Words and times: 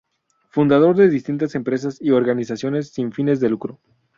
Fundador 0.49 0.95
de 0.95 1.09
distintas 1.11 1.53
empresas 1.53 2.01
y 2.01 2.09
organizaciones 2.09 2.89
sin 2.91 3.11
fines 3.11 3.39
de 3.39 3.49
lucro. 3.51 3.79